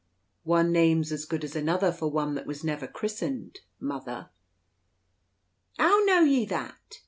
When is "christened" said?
2.87-3.59